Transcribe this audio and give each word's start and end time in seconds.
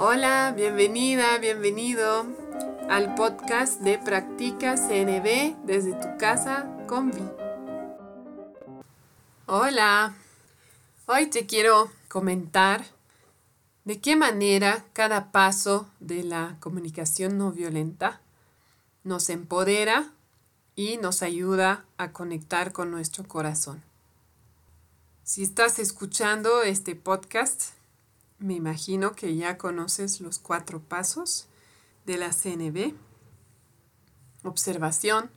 Hola, 0.00 0.54
bienvenida, 0.56 1.38
bienvenido 1.38 2.24
al 2.88 3.16
podcast 3.16 3.80
de 3.80 3.98
Practica 3.98 4.76
CNB 4.76 5.56
desde 5.66 5.92
tu 5.94 6.16
casa 6.18 6.72
con 6.86 7.10
Vi. 7.10 7.28
Hola, 9.46 10.14
hoy 11.06 11.26
te 11.26 11.46
quiero 11.46 11.90
comentar 12.06 12.86
de 13.84 14.00
qué 14.00 14.14
manera 14.14 14.84
cada 14.92 15.32
paso 15.32 15.90
de 15.98 16.22
la 16.22 16.58
comunicación 16.60 17.36
no 17.36 17.50
violenta 17.50 18.20
nos 19.02 19.28
empodera 19.30 20.12
y 20.76 20.98
nos 20.98 21.22
ayuda 21.22 21.84
a 21.96 22.12
conectar 22.12 22.70
con 22.70 22.92
nuestro 22.92 23.24
corazón. 23.26 23.82
Si 25.24 25.42
estás 25.42 25.80
escuchando 25.80 26.62
este 26.62 26.94
podcast, 26.94 27.72
me 28.38 28.54
imagino 28.54 29.12
que 29.12 29.34
ya 29.36 29.58
conoces 29.58 30.20
los 30.20 30.38
cuatro 30.38 30.80
pasos 30.80 31.48
de 32.06 32.18
la 32.18 32.32
CNB. 32.32 32.94
Observación, 34.44 35.30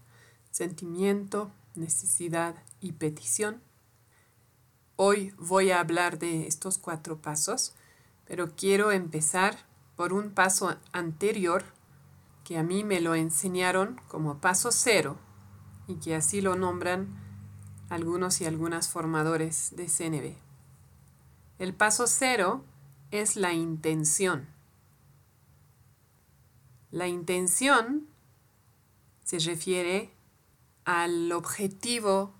sentimiento, 0.51 1.51
necesidad 1.75 2.55
y 2.79 2.93
petición. 2.93 3.61
Hoy 4.95 5.33
voy 5.37 5.71
a 5.71 5.79
hablar 5.79 6.19
de 6.19 6.45
estos 6.45 6.77
cuatro 6.77 7.17
pasos, 7.17 7.73
pero 8.25 8.55
quiero 8.55 8.91
empezar 8.91 9.57
por 9.95 10.13
un 10.13 10.29
paso 10.31 10.77
anterior 10.91 11.63
que 12.43 12.57
a 12.57 12.63
mí 12.63 12.83
me 12.83 13.01
lo 13.01 13.15
enseñaron 13.15 13.99
como 14.07 14.37
paso 14.37 14.71
cero 14.71 15.17
y 15.87 15.95
que 15.95 16.15
así 16.15 16.41
lo 16.41 16.55
nombran 16.55 17.07
algunos 17.89 18.41
y 18.41 18.45
algunas 18.45 18.89
formadores 18.89 19.75
de 19.75 19.87
CNB. 19.87 20.35
El 21.57 21.73
paso 21.73 22.05
cero 22.07 22.63
es 23.11 23.35
la 23.35 23.53
intención. 23.53 24.47
La 26.91 27.07
intención 27.07 28.07
se 29.23 29.39
refiere 29.39 30.11
al 30.83 31.31
objetivo 31.31 32.33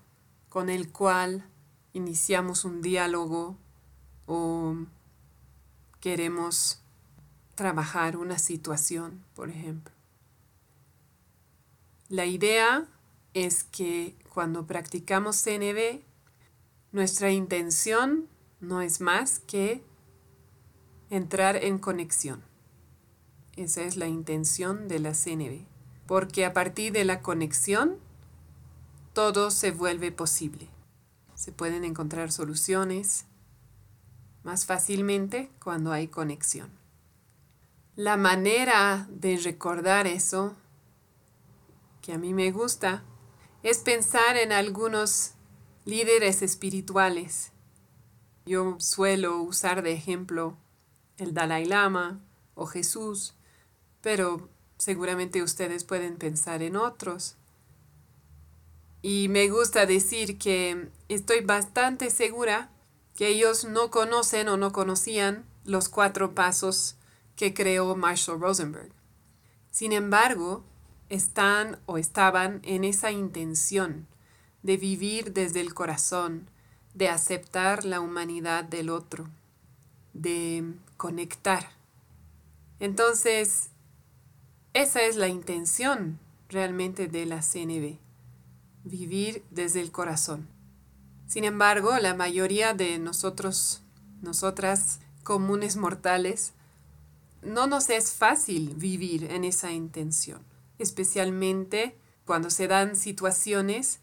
con 0.48 0.68
el 0.68 0.90
cual 0.90 1.46
iniciamos 1.92 2.64
un 2.64 2.82
diálogo 2.82 3.56
o 4.26 4.76
queremos 6.00 6.80
trabajar 7.54 8.16
una 8.16 8.38
situación, 8.38 9.24
por 9.34 9.48
ejemplo. 9.48 9.92
La 12.08 12.26
idea 12.26 12.86
es 13.32 13.64
que 13.64 14.14
cuando 14.28 14.66
practicamos 14.66 15.42
CNB, 15.42 16.00
nuestra 16.92 17.30
intención 17.30 18.28
no 18.60 18.82
es 18.82 19.00
más 19.00 19.38
que 19.38 19.82
entrar 21.12 21.56
en 21.56 21.76
conexión. 21.76 22.42
Esa 23.56 23.82
es 23.82 23.98
la 23.98 24.06
intención 24.06 24.88
de 24.88 24.98
la 24.98 25.12
CNB, 25.12 25.66
porque 26.06 26.46
a 26.46 26.54
partir 26.54 26.90
de 26.94 27.04
la 27.04 27.20
conexión 27.20 27.98
todo 29.12 29.50
se 29.50 29.72
vuelve 29.72 30.10
posible. 30.10 30.68
Se 31.34 31.52
pueden 31.52 31.84
encontrar 31.84 32.32
soluciones 32.32 33.26
más 34.42 34.64
fácilmente 34.64 35.50
cuando 35.62 35.92
hay 35.92 36.08
conexión. 36.08 36.70
La 37.94 38.16
manera 38.16 39.06
de 39.10 39.36
recordar 39.36 40.06
eso, 40.06 40.56
que 42.00 42.14
a 42.14 42.18
mí 42.18 42.32
me 42.32 42.52
gusta, 42.52 43.04
es 43.62 43.80
pensar 43.80 44.38
en 44.38 44.50
algunos 44.50 45.32
líderes 45.84 46.40
espirituales. 46.40 47.52
Yo 48.46 48.76
suelo 48.80 49.42
usar 49.42 49.82
de 49.82 49.92
ejemplo 49.92 50.56
el 51.18 51.34
Dalai 51.34 51.66
Lama 51.66 52.20
o 52.54 52.66
Jesús, 52.66 53.34
pero 54.00 54.48
seguramente 54.78 55.42
ustedes 55.42 55.84
pueden 55.84 56.16
pensar 56.16 56.62
en 56.62 56.76
otros. 56.76 57.36
Y 59.00 59.28
me 59.28 59.48
gusta 59.48 59.86
decir 59.86 60.38
que 60.38 60.88
estoy 61.08 61.40
bastante 61.40 62.10
segura 62.10 62.70
que 63.16 63.28
ellos 63.28 63.64
no 63.64 63.90
conocen 63.90 64.48
o 64.48 64.56
no 64.56 64.72
conocían 64.72 65.44
los 65.64 65.88
cuatro 65.88 66.34
pasos 66.34 66.96
que 67.36 67.54
creó 67.54 67.94
Marshall 67.96 68.40
Rosenberg. 68.40 68.92
Sin 69.70 69.92
embargo, 69.92 70.64
están 71.08 71.78
o 71.86 71.98
estaban 71.98 72.60
en 72.64 72.84
esa 72.84 73.10
intención 73.10 74.06
de 74.62 74.76
vivir 74.76 75.32
desde 75.32 75.60
el 75.60 75.74
corazón, 75.74 76.48
de 76.94 77.08
aceptar 77.08 77.84
la 77.84 78.00
humanidad 78.00 78.64
del 78.64 78.90
otro, 78.90 79.28
de 80.14 80.74
conectar. 80.96 81.70
Entonces, 82.80 83.70
esa 84.74 85.02
es 85.02 85.16
la 85.16 85.28
intención 85.28 86.18
realmente 86.48 87.08
de 87.08 87.26
la 87.26 87.42
CNB, 87.42 87.98
vivir 88.84 89.44
desde 89.50 89.80
el 89.80 89.92
corazón. 89.92 90.48
Sin 91.26 91.44
embargo, 91.44 91.96
la 91.98 92.14
mayoría 92.14 92.74
de 92.74 92.98
nosotros, 92.98 93.82
nosotras 94.20 95.00
comunes 95.22 95.76
mortales, 95.76 96.52
no 97.42 97.66
nos 97.66 97.90
es 97.90 98.12
fácil 98.12 98.74
vivir 98.76 99.24
en 99.30 99.44
esa 99.44 99.72
intención, 99.72 100.42
especialmente 100.78 101.96
cuando 102.24 102.50
se 102.50 102.68
dan 102.68 102.96
situaciones 102.96 104.00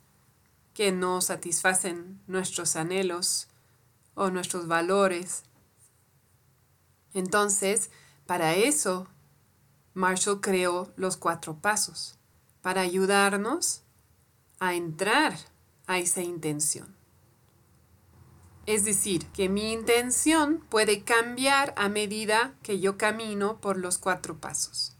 que 0.73 0.91
no 0.91 1.21
satisfacen 1.21 2.19
nuestros 2.27 2.75
anhelos 2.75 3.47
o 4.15 4.29
nuestros 4.29 4.67
valores 4.67 5.43
entonces, 7.13 7.89
para 8.25 8.55
eso, 8.55 9.07
Marshall 9.93 10.41
creó 10.41 10.91
los 10.95 11.17
cuatro 11.17 11.55
pasos, 11.55 12.17
para 12.61 12.81
ayudarnos 12.81 13.83
a 14.59 14.75
entrar 14.75 15.37
a 15.87 15.97
esa 15.97 16.21
intención. 16.21 16.95
Es 18.65 18.85
decir, 18.85 19.25
que 19.27 19.49
mi 19.49 19.71
intención 19.71 20.63
puede 20.69 21.03
cambiar 21.03 21.73
a 21.75 21.89
medida 21.89 22.53
que 22.61 22.79
yo 22.79 22.97
camino 22.97 23.59
por 23.59 23.77
los 23.77 23.97
cuatro 23.97 24.37
pasos. 24.37 24.95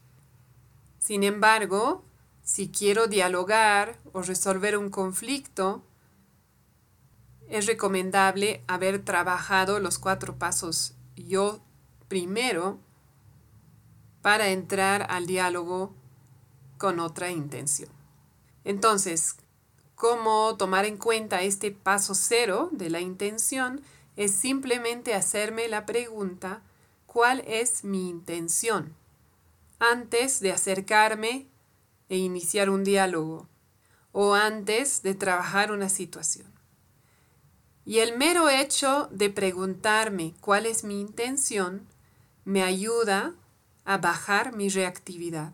Sin 0.98 1.22
embargo, 1.22 2.04
si 2.42 2.68
quiero 2.70 3.06
dialogar 3.06 4.00
o 4.12 4.22
resolver 4.22 4.76
un 4.76 4.90
conflicto, 4.90 5.84
es 7.48 7.66
recomendable 7.66 8.64
haber 8.66 9.04
trabajado 9.04 9.78
los 9.78 9.98
cuatro 9.98 10.36
pasos 10.36 10.94
yo 11.26 11.60
primero 12.10 12.80
para 14.20 14.48
entrar 14.48 15.06
al 15.08 15.28
diálogo 15.28 15.94
con 16.76 16.98
otra 16.98 17.30
intención. 17.30 17.88
Entonces, 18.64 19.36
¿cómo 19.94 20.56
tomar 20.56 20.86
en 20.86 20.98
cuenta 20.98 21.42
este 21.42 21.70
paso 21.70 22.16
cero 22.16 22.68
de 22.72 22.90
la 22.90 23.00
intención? 23.00 23.80
Es 24.16 24.32
simplemente 24.32 25.14
hacerme 25.14 25.68
la 25.68 25.86
pregunta, 25.86 26.62
¿cuál 27.06 27.44
es 27.46 27.84
mi 27.84 28.10
intención? 28.10 28.96
Antes 29.78 30.40
de 30.40 30.50
acercarme 30.50 31.46
e 32.08 32.16
iniciar 32.16 32.70
un 32.70 32.82
diálogo 32.82 33.48
o 34.10 34.34
antes 34.34 35.02
de 35.02 35.14
trabajar 35.14 35.70
una 35.70 35.88
situación. 35.88 36.52
Y 37.84 38.00
el 38.00 38.18
mero 38.18 38.48
hecho 38.48 39.08
de 39.12 39.30
preguntarme 39.30 40.34
cuál 40.40 40.66
es 40.66 40.82
mi 40.82 41.00
intención 41.00 41.86
me 42.50 42.64
ayuda 42.64 43.32
a 43.84 43.98
bajar 43.98 44.56
mi 44.56 44.68
reactividad. 44.70 45.52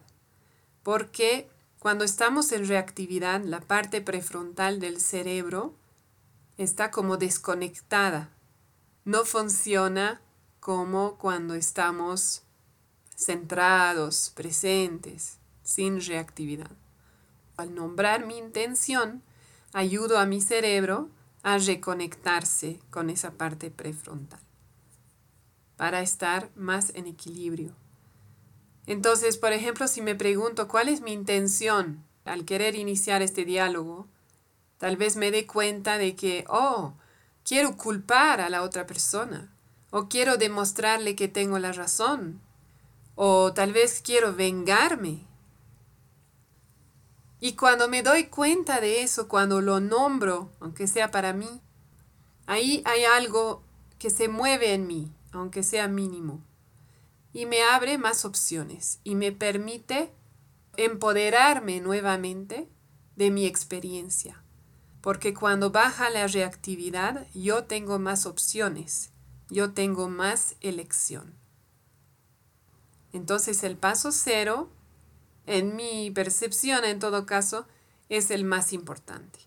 Porque 0.82 1.46
cuando 1.78 2.04
estamos 2.04 2.52
en 2.52 2.66
reactividad, 2.66 3.44
la 3.44 3.60
parte 3.60 4.00
prefrontal 4.00 4.80
del 4.80 4.98
cerebro 4.98 5.74
está 6.56 6.90
como 6.90 7.18
desconectada. 7.18 8.30
No 9.04 9.26
funciona 9.26 10.22
como 10.58 11.18
cuando 11.18 11.54
estamos 11.54 12.44
centrados, 13.14 14.32
presentes, 14.34 15.36
sin 15.62 16.00
reactividad. 16.00 16.70
Al 17.58 17.74
nombrar 17.74 18.24
mi 18.24 18.38
intención, 18.38 19.22
ayudo 19.74 20.18
a 20.18 20.24
mi 20.24 20.40
cerebro 20.40 21.10
a 21.42 21.58
reconectarse 21.58 22.80
con 22.88 23.10
esa 23.10 23.32
parte 23.32 23.70
prefrontal 23.70 24.45
para 25.76 26.00
estar 26.00 26.50
más 26.54 26.92
en 26.94 27.06
equilibrio. 27.06 27.74
Entonces, 28.86 29.36
por 29.36 29.52
ejemplo, 29.52 29.88
si 29.88 30.00
me 30.00 30.14
pregunto 30.14 30.68
cuál 30.68 30.88
es 30.88 31.00
mi 31.00 31.12
intención 31.12 32.04
al 32.24 32.44
querer 32.44 32.76
iniciar 32.76 33.22
este 33.22 33.44
diálogo, 33.44 34.06
tal 34.78 34.96
vez 34.96 35.16
me 35.16 35.30
dé 35.30 35.46
cuenta 35.46 35.98
de 35.98 36.14
que, 36.14 36.44
oh, 36.48 36.94
quiero 37.44 37.76
culpar 37.76 38.40
a 38.40 38.48
la 38.48 38.62
otra 38.62 38.86
persona, 38.86 39.52
o 39.90 40.08
quiero 40.08 40.36
demostrarle 40.36 41.16
que 41.16 41.28
tengo 41.28 41.58
la 41.58 41.72
razón, 41.72 42.40
o 43.14 43.52
tal 43.52 43.72
vez 43.72 44.00
quiero 44.04 44.34
vengarme. 44.34 45.26
Y 47.40 47.54
cuando 47.54 47.88
me 47.88 48.02
doy 48.02 48.26
cuenta 48.26 48.80
de 48.80 49.02
eso, 49.02 49.28
cuando 49.28 49.60
lo 49.60 49.80
nombro, 49.80 50.50
aunque 50.60 50.86
sea 50.86 51.10
para 51.10 51.32
mí, 51.32 51.60
ahí 52.46 52.82
hay 52.84 53.04
algo 53.04 53.62
que 53.98 54.10
se 54.10 54.28
mueve 54.28 54.74
en 54.74 54.86
mí, 54.86 55.12
aunque 55.40 55.62
sea 55.62 55.88
mínimo. 55.88 56.42
y 57.32 57.44
me 57.44 57.62
abre 57.62 57.98
más 57.98 58.24
opciones 58.24 58.98
y 59.04 59.14
me 59.14 59.30
permite 59.30 60.10
empoderarme 60.78 61.82
nuevamente 61.82 62.66
de 63.14 63.30
mi 63.30 63.44
experiencia. 63.44 64.42
Porque 65.02 65.34
cuando 65.34 65.70
baja 65.70 66.08
la 66.08 66.26
reactividad, 66.28 67.26
yo 67.34 67.64
tengo 67.64 67.98
más 67.98 68.24
opciones, 68.24 69.10
yo 69.50 69.74
tengo 69.74 70.08
más 70.08 70.56
elección. 70.62 71.34
Entonces 73.12 73.62
el 73.64 73.76
paso 73.76 74.12
cero, 74.12 74.70
en 75.44 75.76
mi 75.76 76.10
percepción 76.10 76.86
en 76.86 76.98
todo 76.98 77.26
caso, 77.26 77.66
es 78.08 78.30
el 78.30 78.44
más 78.44 78.72
importante. 78.72 79.40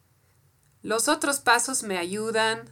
Los 0.84 1.08
otros 1.08 1.40
pasos 1.40 1.82
me 1.82 1.98
ayudan 1.98 2.70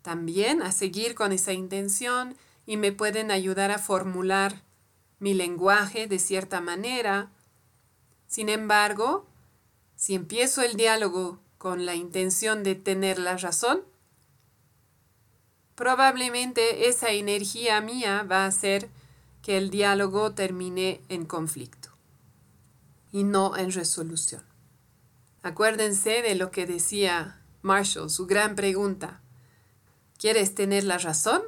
también 0.00 0.62
a 0.62 0.72
seguir 0.72 1.14
con 1.14 1.32
esa 1.32 1.52
intención 1.52 2.34
y 2.66 2.76
me 2.76 2.92
pueden 2.92 3.30
ayudar 3.30 3.70
a 3.70 3.78
formular 3.78 4.62
mi 5.18 5.34
lenguaje 5.34 6.06
de 6.06 6.18
cierta 6.18 6.60
manera. 6.60 7.30
Sin 8.26 8.48
embargo, 8.48 9.26
si 9.96 10.14
empiezo 10.14 10.62
el 10.62 10.76
diálogo 10.76 11.40
con 11.58 11.86
la 11.86 11.94
intención 11.94 12.62
de 12.62 12.74
tener 12.74 13.18
la 13.18 13.36
razón, 13.36 13.82
probablemente 15.74 16.88
esa 16.88 17.10
energía 17.10 17.80
mía 17.80 18.22
va 18.30 18.44
a 18.44 18.48
hacer 18.48 18.88
que 19.42 19.56
el 19.56 19.70
diálogo 19.70 20.32
termine 20.32 21.00
en 21.08 21.26
conflicto 21.26 21.90
y 23.12 23.24
no 23.24 23.56
en 23.56 23.72
resolución. 23.72 24.42
Acuérdense 25.42 26.22
de 26.22 26.34
lo 26.34 26.50
que 26.50 26.66
decía 26.66 27.40
Marshall, 27.62 28.10
su 28.10 28.26
gran 28.26 28.56
pregunta. 28.56 29.20
¿Quieres 30.18 30.54
tener 30.54 30.84
la 30.84 30.98
razón 30.98 31.42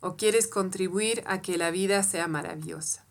o 0.00 0.16
quieres 0.16 0.46
contribuir 0.46 1.22
a 1.26 1.42
que 1.42 1.58
la 1.58 1.70
vida 1.70 2.02
sea 2.02 2.28
maravillosa? 2.28 3.04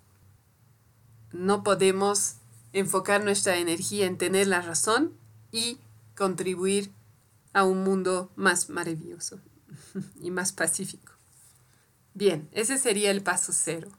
No 1.32 1.64
podemos 1.64 2.36
enfocar 2.74 3.24
nuestra 3.24 3.58
energía 3.58 4.06
en 4.06 4.18
tener 4.18 4.48
la 4.48 4.62
razón 4.62 5.14
y 5.52 5.80
contribuir 6.16 6.92
a 7.54 7.64
un 7.64 7.84
mundo 7.84 8.32
más 8.36 8.70
maravilloso 8.70 9.40
y 10.22 10.32
más 10.32 10.52
pacífico. 10.52 11.14
Bien, 12.14 12.50
ese 12.52 12.78
sería 12.78 13.12
el 13.12 13.24
paso 13.24 13.52
cero. 13.54 13.90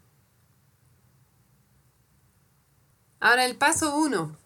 Ahora 3.21 3.45
el 3.45 3.57
paso 3.57 3.97
uno. 3.97 4.37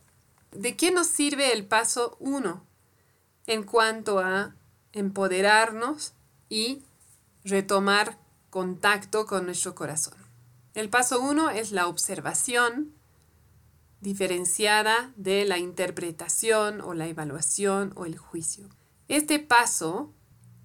¿De 0.53 0.77
qué 0.77 0.93
nos 0.93 1.09
sirve 1.09 1.53
el 1.53 1.67
paso 1.67 2.17
uno 2.21 2.65
en 3.47 3.65
cuanto 3.65 4.21
a 4.21 4.55
empoderarnos 4.93 6.13
y 6.49 6.83
retomar 7.45 8.19
contacto 8.55 9.27
con 9.27 9.47
nuestro 9.47 9.75
corazón? 9.75 10.15
El 10.75 10.89
paso 10.89 11.21
uno 11.21 11.51
es 11.51 11.73
la 11.73 11.89
observación 11.89 12.95
diferenciada 14.01 15.13
de 15.17 15.45
la 15.45 15.59
interpretación 15.59 16.81
o 16.81 16.95
la 16.95 17.09
evaluación 17.09 17.93
o 17.97 18.07
el 18.07 18.17
juicio. 18.17 18.69
Este 19.09 19.41
paso 19.41 20.13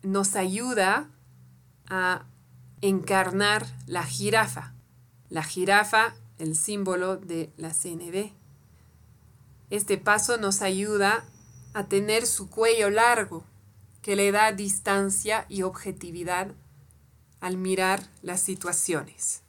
nos 0.03 0.35
ayuda 0.35 1.09
a 1.87 2.27
encarnar 2.81 3.65
la 3.87 4.03
jirafa. 4.03 4.75
La 5.29 5.41
jirafa, 5.41 6.13
el 6.37 6.55
símbolo 6.55 7.17
de 7.17 7.51
la 7.57 7.71
CNB. 7.71 8.33
Este 9.71 9.97
paso 9.97 10.37
nos 10.37 10.61
ayuda 10.61 11.25
a 11.73 11.87
tener 11.87 12.27
su 12.27 12.51
cuello 12.51 12.91
largo, 12.91 13.45
que 14.03 14.15
le 14.15 14.31
da 14.31 14.51
distancia 14.51 15.47
y 15.49 15.63
objetividad 15.63 16.53
al 17.41 17.57
mirar 17.57 18.07
las 18.21 18.41
situaciones. 18.41 19.41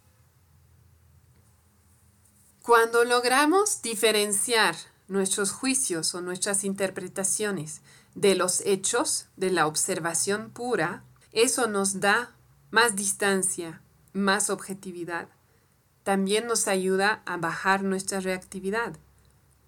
Cuando 2.63 3.05
logramos 3.05 3.83
diferenciar 3.83 4.77
nuestros 5.09 5.51
juicios 5.51 6.15
o 6.15 6.21
nuestras 6.21 6.63
interpretaciones 6.63 7.81
de 8.15 8.35
los 8.35 8.61
hechos, 8.61 9.27
de 9.37 9.51
la 9.51 9.67
observación 9.67 10.51
pura, 10.51 11.03
eso 11.33 11.67
nos 11.67 12.01
da 12.01 12.35
más 12.71 12.97
distancia, 12.97 13.81
más 14.13 14.51
objetividad. 14.51 15.29
También 16.05 16.47
nos 16.47 16.69
ayuda 16.69 17.23
a 17.27 17.37
bajar 17.37 17.83
nuestra 17.83 18.21
reactividad. 18.21 18.97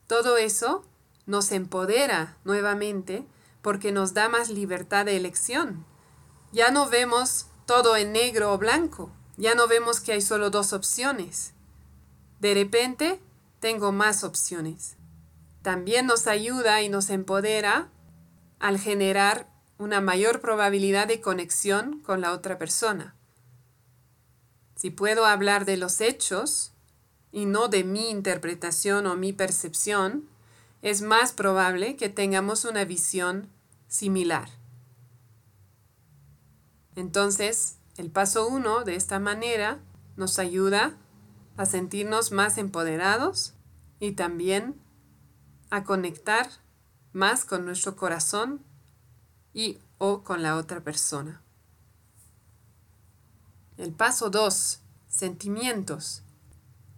Todo 0.07 0.37
eso 0.37 0.85
nos 1.27 1.53
empodera 1.53 2.37
nuevamente 2.45 3.27
porque 3.63 3.93
nos 3.93 4.15
da 4.15 4.29
más 4.29 4.49
libertad 4.49 5.07
de 5.07 5.17
elección. 5.17 5.85
Ya 6.53 6.71
no 6.71 6.89
vemos 6.89 7.47
todo 7.75 7.97
en 7.97 8.13
negro 8.13 8.53
o 8.53 8.59
blanco, 8.59 9.11
ya 9.39 9.55
no 9.55 9.67
vemos 9.67 10.01
que 10.01 10.13
hay 10.13 10.21
solo 10.21 10.51
dos 10.51 10.75
opciones. 10.75 11.55
De 12.39 12.53
repente, 12.53 13.19
tengo 13.61 13.93
más 13.93 14.25
opciones. 14.25 14.99
También 15.63 16.05
nos 16.05 16.27
ayuda 16.27 16.83
y 16.83 16.91
nos 16.91 17.09
empodera 17.09 17.89
al 18.59 18.79
generar 18.79 19.49
una 19.79 20.03
mayor 20.03 20.43
probabilidad 20.43 21.09
de 21.09 21.23
conexión 21.23 22.01
con 22.01 22.21
la 22.21 22.33
otra 22.33 22.59
persona. 22.59 23.15
Si 24.77 24.91
puedo 24.91 25.25
hablar 25.25 25.65
de 25.65 25.79
los 25.79 26.03
hechos 26.03 26.73
y 27.33 27.47
no 27.47 27.69
de 27.69 27.85
mi 27.85 28.11
interpretación 28.11 29.07
o 29.07 29.17
mi 29.17 29.33
percepción, 29.33 30.29
es 30.83 31.01
más 31.01 31.33
probable 31.33 31.97
que 31.97 32.11
tengamos 32.11 32.67
una 32.67 32.85
visión 32.85 33.49
similar. 33.89 34.62
Entonces, 36.97 37.79
el 37.97 38.11
paso 38.11 38.49
uno 38.49 38.85
de 38.85 38.97
esta 38.97 39.19
manera 39.19 39.79
nos 40.17 40.39
ayuda 40.39 40.97
a 41.57 41.67
sentirnos 41.67 42.33
más 42.33 42.59
empoderados 42.59 43.55
y 44.01 44.13
también 44.13 44.81
a 45.71 45.85
conectar 45.85 46.49
más 47.13 47.45
con 47.45 47.65
nuestro 47.65 47.97
corazón 47.97 48.63
y 49.55 49.79
o 49.99 50.23
con 50.23 50.43
la 50.43 50.57
otra 50.57 50.81
persona. 50.81 51.43
El 53.77 53.93
paso 53.93 54.31
2. 54.31 54.81
Sentimientos. 55.09 56.23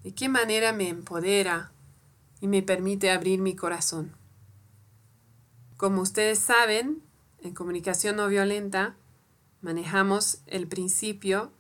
¿De 0.03 0.15
qué 0.15 0.29
manera 0.29 0.73
me 0.73 0.89
empodera 0.89 1.73
y 2.41 2.47
me 2.47 2.63
permite 2.63 3.11
abrir 3.11 3.41
mi 3.41 3.57
corazón? 3.57 4.17
Como 5.77 6.03
ustedes 6.03 6.39
saben, 6.39 7.03
en 7.41 7.55
comunicación 7.55 8.17
no 8.17 8.29
violenta 8.29 8.97
manejamos 9.65 10.41
el 10.47 10.69
principio 10.69 11.51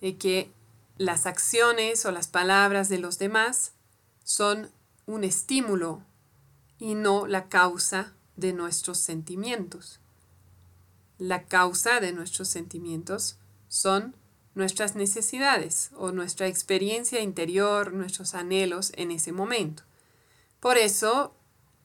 de 0.00 0.18
que 0.18 0.50
las 0.98 1.26
acciones 1.26 2.04
o 2.04 2.10
las 2.10 2.26
palabras 2.26 2.88
de 2.88 2.98
los 2.98 3.18
demás 3.18 3.72
son 4.24 4.68
un 5.06 5.22
estímulo 5.22 6.02
y 6.78 6.96
no 6.96 7.28
la 7.28 7.48
causa 7.48 8.14
de 8.36 8.52
nuestros 8.52 8.98
sentimientos. 8.98 10.00
La 11.18 11.44
causa 11.44 12.00
de 12.00 12.12
nuestros 12.12 12.48
sentimientos 12.48 13.38
son 13.68 14.16
nuestras 14.56 14.96
necesidades 14.96 15.92
o 15.96 16.10
nuestra 16.10 16.48
experiencia 16.48 17.20
interior, 17.20 17.92
nuestros 17.92 18.34
anhelos 18.34 18.92
en 18.96 19.12
ese 19.12 19.30
momento. 19.30 19.84
Por 20.58 20.78
eso, 20.78 21.32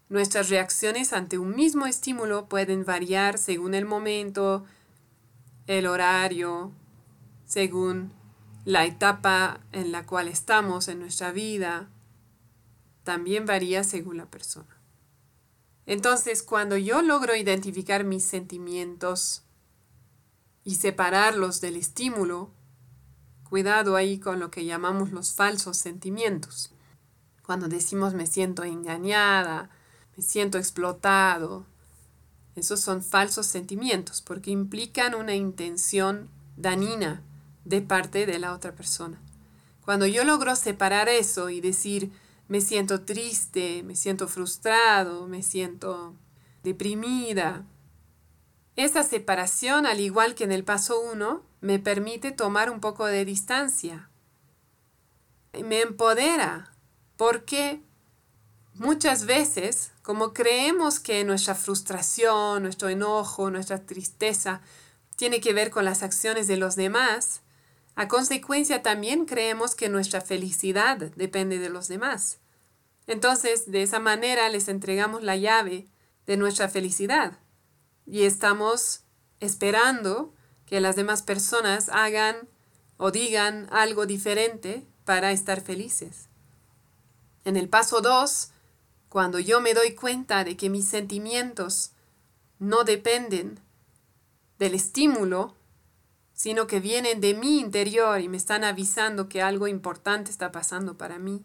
nuestras 0.10 0.50
reacciones 0.50 1.14
ante 1.14 1.38
un 1.38 1.56
mismo 1.56 1.86
estímulo 1.86 2.50
pueden 2.50 2.84
variar 2.84 3.38
según 3.38 3.76
el 3.76 3.86
momento, 3.86 4.66
el 5.68 5.86
horario, 5.86 6.72
según 7.46 8.12
la 8.66 8.86
etapa 8.86 9.62
en 9.72 9.92
la 9.92 10.06
cual 10.06 10.28
estamos 10.28 10.88
en 10.88 11.00
nuestra 11.00 11.32
vida 11.32 11.90
también 13.04 13.46
varía 13.46 13.86
según 13.86 14.18
la 14.18 14.26
persona. 14.26 14.82
Entonces, 15.86 16.44
cuando 16.44 16.76
yo 16.76 17.02
logro 17.02 17.34
identificar 17.38 18.04
mis 18.04 18.26
sentimientos 18.26 19.44
y 20.66 20.76
separarlos 20.76 21.62
del 21.62 21.78
estímulo, 21.78 22.52
cuidado 23.50 23.96
ahí 23.96 24.20
con 24.20 24.42
lo 24.42 24.52
que 24.52 24.66
llamamos 24.66 25.14
los 25.14 25.34
falsos 25.34 25.78
sentimientos. 25.78 26.74
Cuando 27.46 27.70
decimos 27.70 28.14
me 28.14 28.28
siento 28.28 28.66
engañada, 28.66 29.70
me 30.18 30.24
siento 30.24 30.58
explotado, 30.58 31.66
esos 32.58 32.82
son 32.82 33.04
falsos 33.04 33.46
sentimientos 33.46 34.22
porque 34.22 34.52
implican 34.52 35.16
una 35.16 35.36
intención 35.36 36.28
danina 36.58 37.22
de 37.64 37.82
parte 37.82 38.26
de 38.26 38.40
la 38.40 38.54
otra 38.54 38.74
persona. 38.74 39.22
Cuando 39.86 40.06
yo 40.06 40.24
logro 40.24 40.56
separar 40.56 41.08
eso 41.08 41.50
y 41.50 41.62
decir, 41.62 42.12
me 42.48 42.60
siento 42.60 43.02
triste, 43.02 43.84
me 43.84 43.96
siento 43.96 44.28
frustrado, 44.28 45.28
me 45.28 45.44
siento 45.44 46.16
deprimida, 46.64 47.64
esa 48.76 49.02
separación, 49.02 49.86
al 49.88 50.00
igual 50.00 50.36
que 50.36 50.44
en 50.44 50.52
el 50.52 50.64
paso 50.64 51.00
1, 51.00 51.44
me 51.62 51.80
permite 51.80 52.32
tomar 52.32 52.70
un 52.70 52.80
poco 52.80 53.06
de 53.06 53.26
distancia. 53.26 54.10
Me 55.54 55.82
empodera, 55.82 56.72
porque 57.18 57.82
muchas 58.80 59.26
veces, 59.26 59.92
como 60.02 60.34
creemos 60.34 61.00
que 61.00 61.24
nuestra 61.24 61.56
frustración, 61.56 62.64
nuestro 62.64 62.90
enojo, 62.90 63.50
nuestra 63.52 63.86
tristeza 63.86 64.62
tiene 65.16 65.42
que 65.42 65.54
ver 65.54 65.72
con 65.72 65.86
las 65.86 66.04
acciones 66.04 66.48
de 66.48 66.58
los 66.58 66.76
demás, 66.76 67.42
A 67.98 68.08
consecuencia 68.08 68.84
también 68.84 69.26
creemos 69.26 69.74
que 69.74 69.90
nuestra 69.90 70.22
felicidad 70.22 70.98
depende 70.98 71.58
de 71.58 71.70
los 71.70 71.88
demás. 71.88 72.38
Entonces, 73.08 73.72
de 73.72 73.82
esa 73.82 73.98
manera 73.98 74.48
les 74.50 74.68
entregamos 74.68 75.24
la 75.24 75.36
llave 75.36 75.88
de 76.28 76.38
nuestra 76.38 76.70
felicidad 76.70 77.40
y 78.06 78.26
estamos 78.26 79.02
esperando 79.40 80.32
que 80.68 80.80
las 80.80 80.96
demás 80.96 81.24
personas 81.24 81.90
hagan 81.90 82.36
o 82.98 83.10
digan 83.10 83.68
algo 83.72 84.06
diferente 84.06 84.86
para 85.04 85.32
estar 85.32 85.62
felices. 85.62 86.28
En 87.46 87.58
el 87.58 87.68
paso 87.68 88.02
2, 88.02 88.52
cuando 89.18 89.40
yo 89.40 89.62
me 89.62 89.74
doy 89.74 89.96
cuenta 89.96 90.44
de 90.44 90.56
que 90.56 90.70
mis 90.70 90.88
sentimientos 90.88 91.90
no 92.60 92.84
dependen 92.84 93.60
del 94.60 94.76
estímulo, 94.76 95.56
sino 96.34 96.68
que 96.68 96.80
vienen 96.80 97.20
de 97.20 97.34
mi 97.34 97.60
interior 97.60 98.22
y 98.22 98.30
me 98.30 98.38
están 98.38 98.64
avisando 98.64 99.28
que 99.28 99.42
algo 99.42 99.68
importante 99.68 100.30
está 100.30 100.52
pasando 100.52 101.00
para 101.00 101.18
mí. 101.18 101.44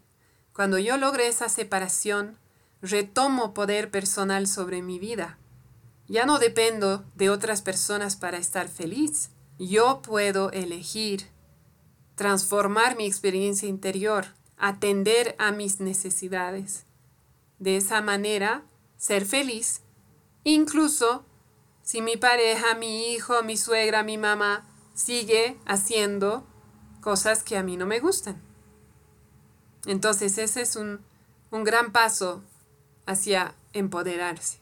Cuando 0.53 0.77
yo 0.77 0.97
logre 0.97 1.27
esa 1.27 1.49
separación, 1.49 2.37
retomo 2.79 3.55
poder 3.55 3.89
personal 3.89 4.45
sobre 4.45 4.83
mi 4.83 4.99
vida. 4.99 5.39
Ya 6.07 6.27
no 6.27 6.37
dependo 6.37 7.03
de 7.15 7.31
otras 7.31 7.63
personas 7.63 8.15
para 8.15 8.37
estar 8.37 8.67
feliz. 8.67 9.31
Yo 9.57 10.03
puedo 10.03 10.51
elegir 10.51 11.25
transformar 12.13 12.95
mi 12.95 13.07
experiencia 13.07 13.67
interior, 13.67 14.27
atender 14.57 15.35
a 15.39 15.51
mis 15.51 15.79
necesidades. 15.79 16.85
De 17.63 17.77
esa 17.77 18.01
manera, 18.01 18.65
ser 18.97 19.25
feliz, 19.25 19.83
incluso 20.43 21.23
si 21.81 22.01
mi 22.01 22.17
pareja, 22.17 22.75
mi 22.75 23.13
hijo, 23.13 23.41
mi 23.41 23.55
suegra, 23.55 24.03
mi 24.03 24.17
mamá 24.17 24.67
sigue 24.93 25.57
haciendo 25.65 26.45
cosas 26.99 27.41
que 27.41 27.55
a 27.55 27.63
mí 27.63 27.77
no 27.77 27.85
me 27.85 28.01
gustan. 28.01 28.41
Entonces 29.85 30.37
ese 30.37 30.63
es 30.63 30.75
un, 30.75 31.05
un 31.51 31.63
gran 31.63 31.93
paso 31.93 32.43
hacia 33.05 33.55
empoderarse. 33.71 34.59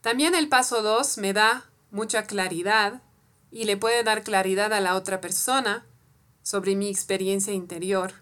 También 0.00 0.34
el 0.34 0.48
paso 0.48 0.82
2 0.82 1.18
me 1.18 1.32
da 1.32 1.70
mucha 1.92 2.24
claridad 2.24 3.00
y 3.52 3.66
le 3.66 3.76
puede 3.76 4.02
dar 4.02 4.24
claridad 4.24 4.72
a 4.72 4.80
la 4.80 4.96
otra 4.96 5.20
persona 5.20 5.86
sobre 6.42 6.74
mi 6.74 6.90
experiencia 6.90 7.52
interior. 7.52 8.21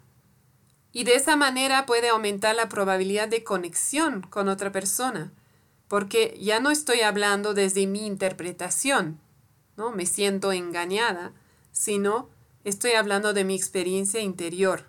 Y 0.93 1.05
de 1.05 1.15
esa 1.15 1.37
manera 1.37 1.87
puede 1.87 2.09
aumentar 2.09 2.55
la 2.57 2.69
probabilidad 2.69 3.29
de 3.29 3.45
conexión 3.45 4.23
con 4.23 4.49
otra 4.49 4.73
persona, 4.73 5.33
porque 5.89 6.37
ya 6.41 6.61
no 6.61 6.71
estoy 6.71 7.01
hablando 7.01 7.55
desde 7.55 7.87
mi 7.87 8.07
interpretación, 8.07 9.21
¿no? 9.77 9.93
Me 9.93 10.07
siento 10.07 10.53
engañada, 10.53 11.33
sino 11.73 12.29
estoy 12.65 12.93
hablando 12.93 13.33
de 13.33 13.45
mi 13.45 13.55
experiencia 13.55 14.21
interior. 14.21 14.87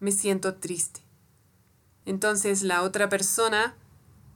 Me 0.00 0.12
siento 0.12 0.54
triste. 0.54 1.00
Entonces 2.04 2.62
la 2.62 2.82
otra 2.82 3.08
persona 3.08 3.76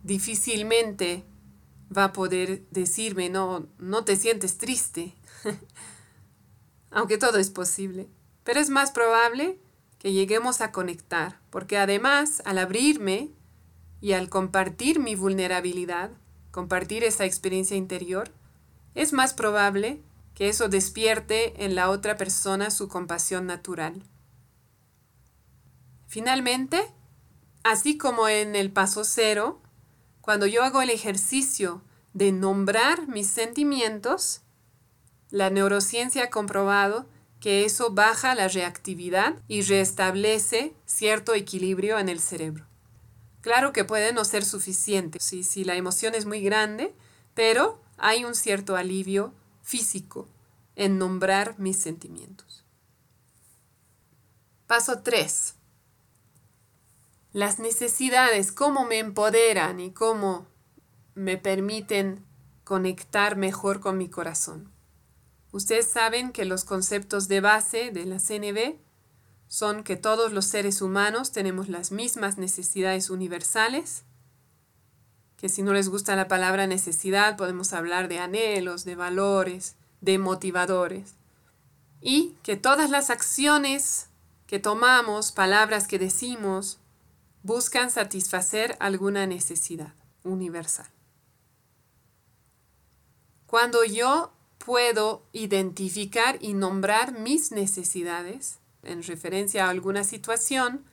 difícilmente 0.03 1.25
va 1.97 2.05
a 2.05 2.13
poder 2.13 2.63
decirme, 2.71 3.29
no, 3.29 3.67
no 3.79 4.05
te 4.05 4.17
sientes 4.17 4.59
triste, 4.59 5.15
aunque 6.91 7.19
todo 7.19 7.39
es 7.39 7.51
posible. 7.51 8.09
Pero 8.45 8.61
es 8.61 8.71
más 8.71 8.93
probable 8.93 9.59
que 9.99 10.13
lleguemos 10.13 10.61
a 10.61 10.73
conectar, 10.73 11.41
porque 11.51 11.79
además 11.79 12.43
al 12.45 12.59
abrirme 12.59 13.31
y 14.01 14.13
al 14.13 14.29
compartir 14.29 15.01
mi 15.01 15.15
vulnerabilidad, 15.15 16.11
compartir 16.51 17.05
esa 17.05 17.25
experiencia 17.25 17.77
interior, 17.77 18.31
es 18.95 19.13
más 19.13 19.35
probable 19.35 20.01
que 20.35 20.49
eso 20.49 20.69
despierte 20.69 21.65
en 21.65 21.75
la 21.75 21.91
otra 21.91 22.17
persona 22.17 22.71
su 22.71 22.89
compasión 22.89 23.47
natural. 23.47 24.03
Finalmente, 26.07 26.81
así 27.65 27.99
como 27.99 28.29
en 28.29 28.55
el 28.55 28.71
paso 28.71 29.05
cero, 29.05 29.61
cuando 30.21 30.47
yo 30.47 30.63
hago 30.63 30.83
el 30.83 30.91
ejercicio 30.91 31.83
de 32.13 32.33
nombrar 32.33 33.09
mis 33.09 33.27
sentimientos, 33.27 34.43
la 35.31 35.51
neurociencia 35.51 36.25
ha 36.25 36.31
comprobado 36.31 37.07
que 37.47 37.65
eso 37.65 37.93
baja 37.93 38.35
la 38.35 38.49
reactividad 38.49 39.37
y 39.47 39.63
restablece 39.63 40.75
cierto 40.85 41.33
equilibrio 41.33 42.01
en 42.01 42.09
el 42.09 42.19
cerebro. 42.19 42.67
Claro 43.41 43.73
que 43.73 43.85
puede 43.85 44.13
no 44.13 44.25
ser 44.25 44.45
suficiente 44.45 45.21
si, 45.21 45.45
si 45.45 45.63
la 45.63 45.77
emoción 45.77 46.17
es 46.17 46.27
muy 46.27 46.41
grande, 46.41 46.93
pero 47.35 47.81
hay 47.99 48.25
un 48.25 48.35
cierto 48.35 48.75
alivio 48.75 49.33
físico 49.63 50.27
en 50.75 50.99
nombrar 50.99 51.57
mis 51.57 51.77
sentimientos. 51.77 52.65
Paso 54.67 55.03
3 55.03 55.55
las 57.33 57.61
necesidades, 57.61 58.51
cómo 58.51 58.87
me 58.87 58.99
empoderan 58.99 59.79
y 59.79 59.93
cómo 59.93 60.49
me 61.15 61.37
permiten 61.37 62.27
conectar 62.65 63.37
mejor 63.37 63.79
con 63.79 63.99
mi 63.99 64.11
corazón. 64.11 64.73
Ustedes 65.57 65.89
saben 65.89 66.33
que 66.33 66.45
los 66.45 66.65
conceptos 66.65 67.29
de 67.29 67.41
base 67.41 67.91
de 67.91 68.05
la 68.05 68.19
CNB 68.19 68.77
son 69.49 69.85
que 69.85 69.97
todos 69.97 70.31
los 70.31 70.45
seres 70.45 70.83
humanos 70.83 71.33
tenemos 71.33 71.71
las 71.71 71.93
mismas 71.93 72.37
necesidades 72.37 73.09
universales, 73.09 74.03
que 75.39 75.49
si 75.49 75.63
no 75.63 75.73
les 75.73 75.89
gusta 75.89 76.15
la 76.15 76.29
palabra 76.29 76.67
necesidad 76.67 77.39
podemos 77.39 77.73
hablar 77.73 78.09
de 78.09 78.19
anhelos, 78.19 78.85
de 78.85 78.97
valores, 78.97 79.77
de 80.03 80.19
motivadores, 80.19 81.15
y 82.03 82.35
que 82.43 82.59
todas 82.59 82.91
las 82.91 83.09
acciones 83.09 84.11
que 84.47 84.59
tomamos, 84.59 85.33
palabras 85.33 85.89
que 85.89 85.99
decimos, 85.99 86.81
buscan 87.43 87.91
satisfacer 87.91 88.77
alguna 88.79 89.27
necesidad 89.27 89.95
universal. 90.23 90.91
Cuando 93.47 93.85
yo 93.85 94.36
puedo 94.67 95.23
identificar 95.33 96.39
y 96.41 96.53
nombrar 96.55 97.17
mis 97.17 97.53
necesidades 97.53 98.59
en 98.83 99.05
referencia 99.05 99.65
a 99.65 99.71
alguna 99.71 100.03
situación, 100.03 100.85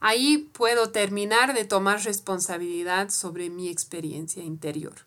ahí 0.00 0.50
puedo 0.52 0.90
terminar 0.90 1.54
de 1.54 1.64
tomar 1.64 2.02
responsabilidad 2.02 3.10
sobre 3.10 3.48
mi 3.48 3.68
experiencia 3.68 4.42
interior. 4.42 5.06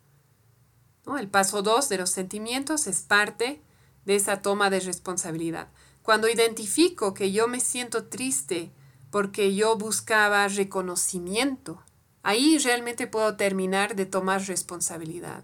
El 1.19 1.27
paso 1.27 1.61
2 1.61 1.89
de 1.89 1.97
los 1.97 2.09
sentimientos 2.09 2.87
es 2.87 3.01
parte 3.01 3.61
de 4.05 4.15
esa 4.15 4.41
toma 4.41 4.69
de 4.69 4.79
responsabilidad. 4.79 5.67
Cuando 6.01 6.29
identifico 6.29 7.13
que 7.13 7.33
yo 7.33 7.49
me 7.49 7.59
siento 7.59 8.05
triste 8.05 8.71
porque 9.11 9.55
yo 9.55 9.75
buscaba 9.75 10.47
reconocimiento. 10.47 11.83
Ahí 12.23 12.59
realmente 12.59 13.07
puedo 13.07 13.35
terminar 13.35 13.97
de 13.97 14.05
tomar 14.05 14.41
responsabilidad. 14.43 15.43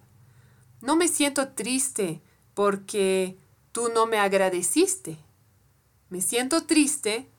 No 0.80 0.96
me 0.96 1.10
siento 1.10 1.50
triste 1.50 2.22
porque 2.56 3.38
tú 3.72 3.90
no 3.94 4.08
me 4.08 4.18
agradeciste. 4.18 5.20
Me 6.10 6.22
siento 6.22 6.66
triste 6.66 7.30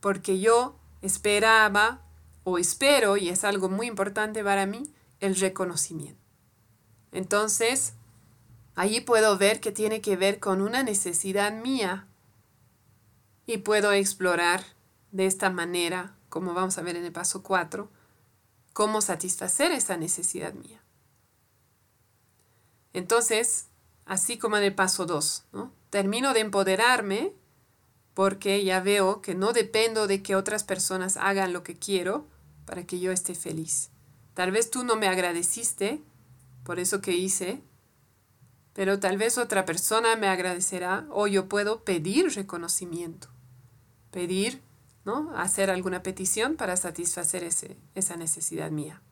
porque 0.00 0.40
yo 0.40 0.76
esperaba 1.02 2.02
o 2.42 2.58
espero, 2.58 3.16
y 3.16 3.28
es 3.28 3.44
algo 3.44 3.68
muy 3.68 3.86
importante 3.86 4.42
para 4.42 4.66
mí, 4.66 4.82
el 5.20 5.36
reconocimiento. 5.36 6.20
Entonces, 7.12 7.92
allí 8.74 9.00
puedo 9.00 9.38
ver 9.38 9.60
que 9.60 9.70
tiene 9.70 10.00
que 10.00 10.16
ver 10.16 10.40
con 10.40 10.60
una 10.60 10.82
necesidad 10.82 11.52
mía 11.52 12.08
y 13.46 13.58
puedo 13.58 13.92
explorar 13.92 14.64
de 15.12 15.26
esta 15.26 15.50
manera, 15.50 16.16
como 16.28 16.54
vamos 16.54 16.78
a 16.78 16.82
ver 16.82 16.96
en 16.96 17.04
el 17.04 17.12
paso 17.12 17.42
4, 17.42 17.88
cómo 18.72 19.02
satisfacer 19.02 19.70
esa 19.70 19.96
necesidad 19.96 20.54
mía. 20.54 20.82
Entonces, 22.92 23.68
así 24.06 24.38
como 24.38 24.56
en 24.56 24.64
el 24.64 24.74
paso 24.74 25.06
2, 25.06 25.44
termino 25.90 26.34
de 26.34 26.40
empoderarme 26.40 27.32
porque 28.14 28.64
ya 28.64 28.80
veo 28.80 29.22
que 29.22 29.34
no 29.34 29.52
dependo 29.52 30.06
de 30.06 30.22
que 30.22 30.36
otras 30.36 30.64
personas 30.64 31.16
hagan 31.16 31.52
lo 31.52 31.62
que 31.62 31.76
quiero 31.76 32.26
para 32.66 32.84
que 32.84 33.00
yo 33.00 33.12
esté 33.12 33.34
feliz. 33.34 33.90
Tal 34.34 34.50
vez 34.50 34.70
tú 34.70 34.84
no 34.84 34.96
me 34.96 35.08
agradeciste 35.08 36.02
por 36.64 36.78
eso 36.78 37.00
que 37.00 37.12
hice, 37.12 37.62
pero 38.74 39.00
tal 39.00 39.16
vez 39.18 39.38
otra 39.38 39.64
persona 39.64 40.16
me 40.16 40.28
agradecerá 40.28 41.06
o 41.10 41.26
yo 41.26 41.48
puedo 41.48 41.84
pedir 41.84 42.34
reconocimiento, 42.34 43.28
pedir 44.10 44.62
¿no? 45.04 45.32
Hacer 45.36 45.70
alguna 45.70 46.02
petición 46.02 46.56
para 46.56 46.76
satisfacer 46.76 47.48
esa 47.94 48.16
necesidad 48.16 48.70
mía. 48.70 49.02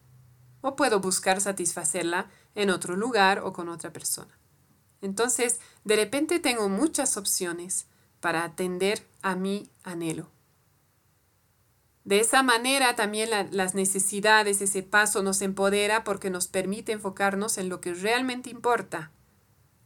O 0.60 0.76
puedo 0.76 1.00
buscar 1.00 1.40
satisfacerla 1.40 2.30
en 2.54 2.70
otro 2.70 2.96
lugar 2.96 3.40
o 3.40 3.52
con 3.52 3.68
otra 3.68 3.92
persona. 3.92 4.38
Entonces, 5.02 5.60
de 5.84 5.96
repente 5.96 6.40
tengo 6.40 6.68
muchas 6.68 7.16
opciones 7.16 7.86
para 8.20 8.44
atender 8.44 9.06
a 9.22 9.34
mi 9.34 9.70
anhelo. 9.82 10.28
De 12.04 12.20
esa 12.20 12.42
manera 12.42 12.96
también 12.96 13.30
las 13.50 13.74
necesidades, 13.74 14.60
ese 14.62 14.82
paso 14.82 15.22
nos 15.22 15.42
empodera 15.42 16.02
porque 16.02 16.30
nos 16.30 16.48
permite 16.48 16.92
enfocarnos 16.92 17.58
en 17.58 17.68
lo 17.68 17.80
que 17.80 17.94
realmente 17.94 18.50
importa. 18.50 19.10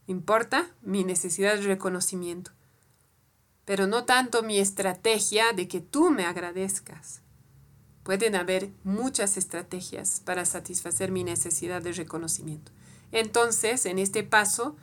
Importa 0.07 0.71
mi 0.83 1.05
necesidad 1.05 1.57
de 1.57 1.63
reconocimiento. 1.63 2.53
pero 3.65 3.87
no 3.87 4.05
tanto 4.05 4.43
mi 4.43 4.59
estrategia 4.59 5.53
de 5.53 5.69
que 5.69 5.81
tú 5.81 6.11
me 6.11 6.25
agradezcas. 6.25 7.21
Pueden 8.03 8.35
haber 8.37 8.71
muchas 8.83 9.37
estrategias 9.39 10.21
para 10.21 10.45
satisfacer 10.45 11.11
mi 11.11 11.25
necesidad 11.25 11.81
de 11.81 11.93
reconocimiento. 11.93 12.73
Entonces, 13.13 13.87
en 13.87 13.99
este 13.99 14.23
paso, 14.23 14.77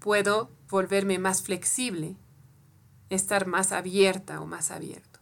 puedo 0.00 0.50
volverme 0.68 1.18
más 1.18 1.42
flexible, 1.42 2.16
estar 3.10 3.46
más 3.46 3.70
abierta 3.70 4.40
o 4.40 4.46
más 4.46 4.70
abierto. 4.70 5.20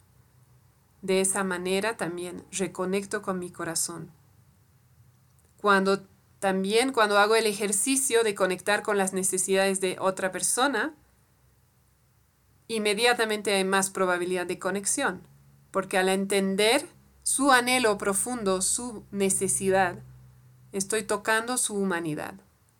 De 1.01 1.21
esa 1.21 1.43
manera 1.43 1.97
también 1.97 2.43
reconecto 2.51 3.21
con 3.21 3.39
mi 3.39 3.51
corazón. 3.51 4.11
Cuando 5.57 6.01
también 6.39 6.93
cuando 6.93 7.19
hago 7.19 7.35
el 7.35 7.45
ejercicio 7.45 8.23
de 8.23 8.33
conectar 8.33 8.81
con 8.81 8.97
las 8.97 9.13
necesidades 9.13 9.81
de 9.81 9.97
otra 9.99 10.31
persona, 10.31 10.95
inmediatamente 12.69 13.53
hay 13.53 13.65
más 13.65 13.89
probabilidad 13.89 14.45
de 14.45 14.57
conexión, 14.57 15.21
porque 15.71 15.97
al 15.97 16.07
entender 16.07 16.87
su 17.23 17.51
anhelo 17.51 17.97
profundo, 17.97 18.61
su 18.61 19.03
necesidad, 19.11 19.99
estoy 20.71 21.03
tocando 21.03 21.57
su 21.57 21.75
humanidad. 21.75 22.35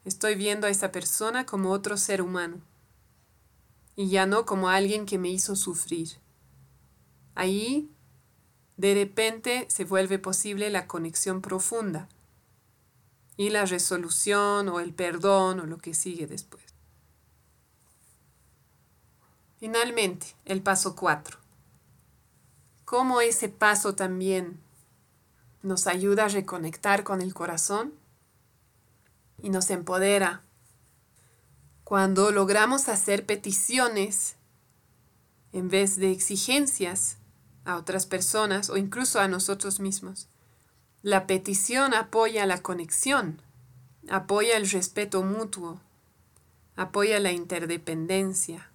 Estoy 0.09 0.33
viendo 0.33 0.65
a 0.65 0.71
esa 0.71 0.91
persona 0.91 1.45
como 1.45 1.69
otro 1.69 1.95
ser 1.95 2.23
humano 2.23 2.61
y 3.95 4.09
ya 4.09 4.25
no 4.25 4.43
como 4.43 4.67
alguien 4.67 5.05
que 5.05 5.19
me 5.19 5.29
hizo 5.29 5.55
sufrir. 5.55 6.17
Ahí, 7.35 7.91
de 8.75 8.95
repente, 8.95 9.67
se 9.69 9.85
vuelve 9.85 10.17
posible 10.17 10.71
la 10.71 10.87
conexión 10.87 11.41
profunda 11.41 12.09
y 13.37 13.51
la 13.51 13.67
resolución 13.67 14.67
o 14.69 14.79
el 14.79 14.95
perdón 14.95 15.59
o 15.59 15.67
lo 15.67 15.77
que 15.77 15.93
sigue 15.93 16.25
después. 16.25 16.63
Finalmente, 19.59 20.35
el 20.45 20.63
paso 20.63 20.95
4. 20.95 21.37
¿Cómo 22.83 23.21
ese 23.21 23.47
paso 23.47 23.93
también 23.93 24.59
nos 25.61 25.85
ayuda 25.85 26.25
a 26.25 26.29
reconectar 26.29 27.03
con 27.03 27.21
el 27.21 27.35
corazón 27.35 27.93
y 29.41 29.49
nos 29.49 29.69
empodera 29.69 30.43
cuando 31.83 32.31
logramos 32.31 32.87
hacer 32.89 33.25
peticiones 33.25 34.35
en 35.51 35.69
vez 35.69 35.95
de 35.95 36.11
exigencias 36.11 37.17
a 37.65 37.77
otras 37.77 38.05
personas 38.05 38.69
o 38.69 38.77
incluso 38.77 39.19
a 39.19 39.27
nosotros 39.27 39.79
mismos. 39.79 40.27
La 41.01 41.25
petición 41.25 41.93
apoya 41.93 42.45
la 42.45 42.61
conexión, 42.61 43.41
apoya 44.09 44.57
el 44.57 44.69
respeto 44.69 45.23
mutuo, 45.23 45.81
apoya 46.75 47.19
la 47.19 47.31
interdependencia, 47.31 48.69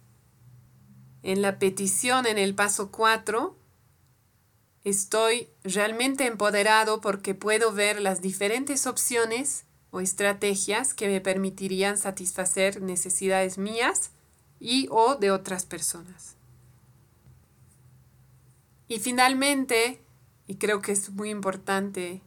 en 1.24 1.40
la 1.40 1.58
petición 1.58 2.26
en 2.26 2.36
el 2.36 2.54
paso 2.54 2.90
4, 2.90 3.56
estoy 4.84 5.48
realmente 5.62 6.26
empoderado 6.26 7.00
porque 7.00 7.34
puedo 7.34 7.72
ver 7.72 7.98
las 8.02 8.20
diferentes 8.20 8.86
opciones 8.86 9.64
o 9.94 10.00
estrategias 10.00 10.92
que 10.92 11.06
me 11.06 11.20
permitirían 11.20 11.96
satisfacer 11.96 12.82
necesidades 12.82 13.58
mías 13.58 14.10
y 14.58 14.88
o 14.90 15.14
de 15.14 15.30
otras 15.30 15.66
personas. 15.66 16.34
Y 18.88 18.98
finalmente, 18.98 20.02
y 20.48 20.56
creo 20.56 20.82
que 20.82 20.90
es 20.90 21.10
muy 21.10 21.30
importante 21.30 22.22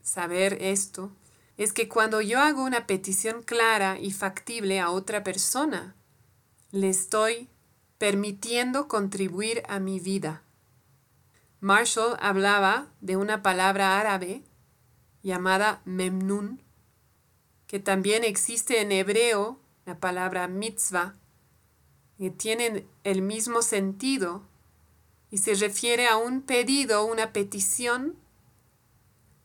saber 0.00 0.56
esto, 0.62 1.12
es 1.58 1.74
que 1.74 1.86
cuando 1.86 2.22
yo 2.22 2.40
hago 2.40 2.64
una 2.64 2.86
petición 2.86 3.42
clara 3.42 3.98
y 4.00 4.10
factible 4.10 4.80
a 4.80 4.88
otra 4.88 5.22
persona, 5.22 5.94
le 6.70 6.88
estoy 6.88 7.50
permitiendo 7.98 8.88
contribuir 8.88 9.64
a 9.68 9.80
mi 9.80 10.00
vida. 10.00 10.40
Marshall 11.60 12.16
hablaba 12.20 12.86
de 13.02 13.18
una 13.18 13.42
palabra 13.42 14.00
árabe 14.00 14.44
llamada 15.22 15.82
memnun, 15.84 16.62
que 17.70 17.78
también 17.78 18.24
existe 18.24 18.80
en 18.80 18.90
hebreo, 18.90 19.60
la 19.86 20.00
palabra 20.00 20.48
mitzvah, 20.48 21.14
que 22.18 22.28
tienen 22.28 22.88
el 23.04 23.22
mismo 23.22 23.62
sentido 23.62 24.42
y 25.30 25.38
se 25.38 25.54
refiere 25.54 26.08
a 26.08 26.16
un 26.16 26.42
pedido, 26.42 27.04
una 27.04 27.32
petición 27.32 28.16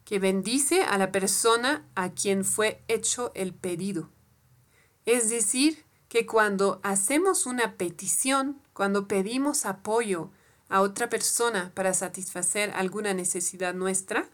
que 0.05 0.17
bendice 0.17 0.81
a 0.81 0.97
la 0.97 1.11
persona 1.11 1.85
a 1.93 2.13
quien 2.13 2.43
fue 2.43 2.81
hecho 2.87 3.31
el 3.35 3.53
pedido. 3.53 4.09
Es 5.05 5.29
decir, 5.29 5.85
que 6.09 6.25
cuando 6.25 6.79
hacemos 6.81 7.45
una 7.45 7.75
petición, 7.77 8.59
cuando 8.73 9.07
pedimos 9.07 9.67
apoyo 9.67 10.31
a 10.67 10.81
otra 10.81 11.11
persona 11.11 11.71
para 11.75 11.93
satisfacer 11.93 12.71
alguna 12.71 13.13
necesidad 13.13 13.75
nuestra, 13.75 14.27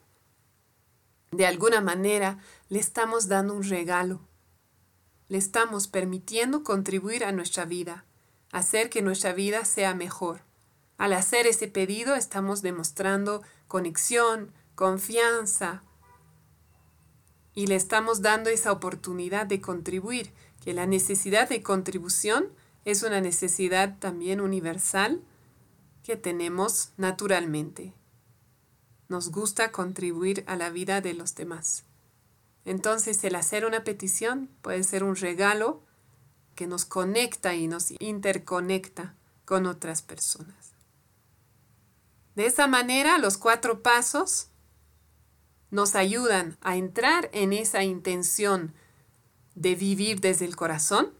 de 1.31 1.45
alguna 1.45 1.79
manera 1.79 2.39
le 2.67 2.79
estamos 2.79 3.29
dando 3.29 3.53
un 3.53 3.63
regalo. 3.63 4.19
Le 5.29 5.37
estamos 5.37 5.87
permitiendo 5.87 6.63
contribuir 6.63 7.23
a 7.23 7.31
nuestra 7.31 7.63
vida, 7.63 8.05
hacer 8.51 8.89
que 8.89 9.01
nuestra 9.01 9.31
vida 9.31 9.63
sea 9.63 9.95
mejor. 9.95 10.41
Al 10.97 11.13
hacer 11.13 11.47
ese 11.47 11.69
pedido 11.69 12.15
estamos 12.15 12.61
demostrando 12.61 13.41
conexión, 13.67 14.51
confianza 14.75 15.83
y 17.53 17.67
le 17.67 17.75
estamos 17.75 18.21
dando 18.21 18.49
esa 18.49 18.73
oportunidad 18.73 19.45
de 19.45 19.61
contribuir 19.61 20.33
que 20.61 20.73
la 20.73 20.85
necesidad 20.85 21.47
de 21.47 21.63
contribución 21.63 22.49
es 22.83 23.03
una 23.03 23.21
necesidad 23.21 23.97
también 23.99 24.41
universal 24.41 25.21
que 26.03 26.17
tenemos 26.17 26.91
naturalmente. 26.97 27.93
Nos 29.11 29.29
gusta 29.29 29.73
contribuir 29.73 30.45
a 30.47 30.55
la 30.55 30.69
vida 30.69 31.01
de 31.01 31.13
los 31.13 31.35
demás. 31.35 31.83
Entonces 32.63 33.21
el 33.25 33.35
hacer 33.35 33.65
una 33.65 33.83
petición 33.83 34.49
puede 34.61 34.85
ser 34.85 35.03
un 35.03 35.17
regalo 35.17 35.83
que 36.55 36.65
nos 36.65 36.85
conecta 36.85 37.53
y 37.53 37.67
nos 37.67 37.91
interconecta 37.99 39.13
con 39.43 39.65
otras 39.65 40.01
personas. 40.01 40.71
De 42.35 42.45
esa 42.45 42.67
manera 42.67 43.17
los 43.17 43.37
cuatro 43.37 43.83
pasos 43.83 44.47
nos 45.71 45.95
ayudan 45.95 46.57
a 46.61 46.77
entrar 46.77 47.29
en 47.33 47.51
esa 47.51 47.83
intención 47.83 48.73
de 49.55 49.75
vivir 49.75 50.21
desde 50.21 50.45
el 50.45 50.55
corazón, 50.55 51.13